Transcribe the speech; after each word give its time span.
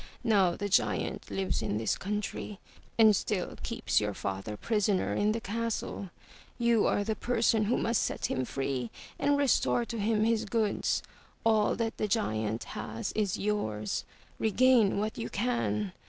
Now 0.23 0.55
the 0.55 0.67
giant 0.67 1.29
lives 1.29 1.61
in 1.61 1.77
this 1.77 1.95
country, 1.95 2.59
and 2.97 3.15
still 3.15 3.55
keeps 3.61 4.01
your 4.01 4.15
father 4.15 4.57
prisoner 4.57 5.13
in 5.13 5.31
the 5.31 5.39
castle. 5.39 6.09
You 6.57 6.87
are 6.87 7.03
the 7.03 7.13
person 7.15 7.65
who 7.65 7.77
must 7.77 8.01
set 8.01 8.25
him 8.25 8.43
free 8.43 8.89
and 9.19 9.37
restore 9.37 9.85
to 9.85 9.99
him 9.99 10.23
his 10.23 10.45
goods. 10.45 11.03
All 11.43 11.75
that 11.75 11.97
the 11.97 12.07
giant 12.07 12.63
has 12.73 13.11
is 13.11 13.37
yours. 13.37 14.03
Regain 14.39 14.97
what 14.97 15.19
you 15.19 15.29
can. 15.29 15.91